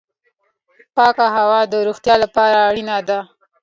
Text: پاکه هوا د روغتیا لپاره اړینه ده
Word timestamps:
پاکه 0.95 1.25
هوا 1.35 1.59
د 1.67 1.73
روغتیا 1.87 2.15
لپاره 2.23 2.57
اړینه 2.69 2.97
ده 3.07 3.19